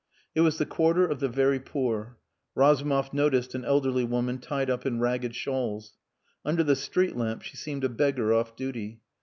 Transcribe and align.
It 0.33 0.41
was 0.41 0.57
the 0.57 0.65
quarter 0.65 1.05
of 1.05 1.19
the 1.19 1.29
very 1.29 1.59
poor. 1.59 2.17
Razumov 2.55 3.13
noticed 3.13 3.53
an 3.53 3.63
elderly 3.63 4.03
woman 4.03 4.39
tied 4.39 4.67
up 4.67 4.83
in 4.83 4.99
ragged 4.99 5.35
shawls. 5.35 5.99
Under 6.43 6.63
the 6.63 6.75
street 6.75 7.15
lamp 7.15 7.43
she 7.43 7.55
seemed 7.55 7.83
a 7.83 7.89
beggar 7.89 8.33
off 8.33 8.55
duty. 8.55 9.01